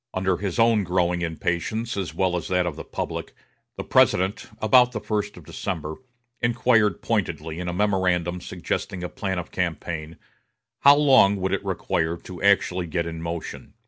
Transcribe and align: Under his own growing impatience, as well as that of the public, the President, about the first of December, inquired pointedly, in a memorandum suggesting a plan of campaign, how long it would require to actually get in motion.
Under 0.15 0.37
his 0.37 0.57
own 0.57 0.83
growing 0.83 1.21
impatience, 1.21 1.95
as 1.95 2.11
well 2.11 2.35
as 2.35 2.47
that 2.47 2.65
of 2.65 2.75
the 2.75 2.83
public, 2.83 3.35
the 3.75 3.83
President, 3.83 4.49
about 4.59 4.93
the 4.93 4.99
first 4.99 5.37
of 5.37 5.45
December, 5.45 5.97
inquired 6.41 7.03
pointedly, 7.03 7.59
in 7.59 7.67
a 7.67 7.71
memorandum 7.73 8.41
suggesting 8.41 9.03
a 9.03 9.09
plan 9.09 9.37
of 9.37 9.51
campaign, 9.51 10.17
how 10.79 10.95
long 10.95 11.33
it 11.35 11.39
would 11.41 11.63
require 11.63 12.17
to 12.17 12.41
actually 12.41 12.87
get 12.87 13.05
in 13.05 13.21
motion. 13.21 13.75